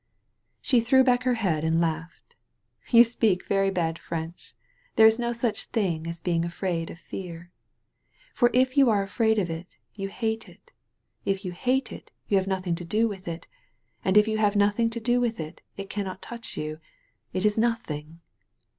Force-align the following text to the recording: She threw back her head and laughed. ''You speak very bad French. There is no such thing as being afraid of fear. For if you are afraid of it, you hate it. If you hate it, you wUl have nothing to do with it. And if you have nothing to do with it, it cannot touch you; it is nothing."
She 0.63 0.81
threw 0.81 1.03
back 1.03 1.21
her 1.25 1.35
head 1.35 1.63
and 1.63 1.79
laughed. 1.79 2.33
''You 2.89 3.05
speak 3.05 3.45
very 3.45 3.69
bad 3.69 3.99
French. 3.99 4.55
There 4.95 5.05
is 5.05 5.19
no 5.21 5.31
such 5.31 5.65
thing 5.65 6.07
as 6.07 6.19
being 6.19 6.43
afraid 6.43 6.89
of 6.89 6.97
fear. 6.97 7.51
For 8.33 8.49
if 8.51 8.75
you 8.75 8.89
are 8.89 9.03
afraid 9.03 9.37
of 9.37 9.51
it, 9.51 9.77
you 9.93 10.07
hate 10.07 10.49
it. 10.49 10.71
If 11.23 11.45
you 11.45 11.51
hate 11.51 11.91
it, 11.91 12.09
you 12.27 12.33
wUl 12.33 12.39
have 12.41 12.47
nothing 12.47 12.73
to 12.81 12.83
do 12.83 13.07
with 13.07 13.27
it. 13.27 13.45
And 14.03 14.17
if 14.17 14.27
you 14.27 14.39
have 14.39 14.55
nothing 14.55 14.89
to 14.89 14.99
do 14.99 15.21
with 15.21 15.39
it, 15.39 15.61
it 15.77 15.87
cannot 15.91 16.19
touch 16.23 16.57
you; 16.57 16.79
it 17.31 17.45
is 17.45 17.55
nothing." 17.55 18.21